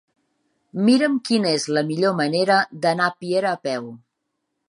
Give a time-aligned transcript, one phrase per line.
[0.87, 2.57] Mira'm quina és la millor manera
[2.87, 3.89] d'anar a Piera a peu.